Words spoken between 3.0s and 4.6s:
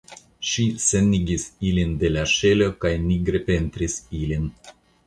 nigre pentris ilin.